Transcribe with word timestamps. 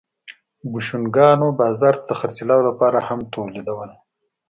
بوشونګانو 0.69 1.47
بازار 1.59 1.95
ته 2.05 2.13
د 2.15 2.17
خرڅلاو 2.19 2.61
لپاره 2.69 2.99
هم 3.07 3.19
تولیدول 3.33 3.91